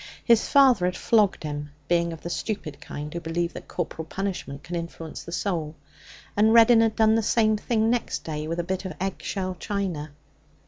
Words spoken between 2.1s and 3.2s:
of the stupid kind who